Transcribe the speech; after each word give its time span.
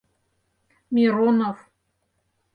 Миронов. 0.93 1.57